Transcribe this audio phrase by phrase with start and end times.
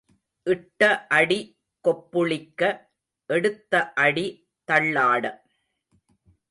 [0.47, 0.81] இட்ட
[1.09, 1.37] அடி
[1.85, 2.61] கொப்புளிக்க
[3.29, 3.83] எடுத்த
[4.05, 4.25] அடி
[4.67, 5.23] தள்ளாட.